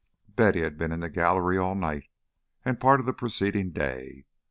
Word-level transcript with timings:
Betty 0.27 0.61
had 0.61 0.79
been 0.79 0.91
in 0.91 0.99
the 1.01 1.11
gallery 1.11 1.59
all 1.59 1.75
night 1.75 2.05
and 2.65 2.75
a 2.75 2.79
part 2.79 2.99
of 2.99 3.05
the 3.05 3.13
preceding 3.13 3.69
day. 3.69 4.25